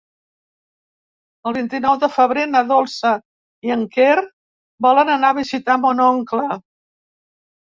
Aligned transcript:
El 1.49 1.53
vint-i-nou 1.57 1.99
de 2.03 2.09
febrer 2.15 2.45
na 2.53 2.63
Dolça 2.71 3.11
i 3.69 3.75
en 3.75 3.83
Quer 3.97 4.17
volen 4.87 5.13
anar 5.19 5.33
a 5.35 5.39
visitar 5.43 5.77
mon 5.85 6.03
oncle. 6.11 6.49